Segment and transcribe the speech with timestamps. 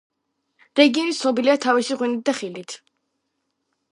[0.79, 2.75] რეგიონი ცნობილია თავისი ღვინით და ხილით.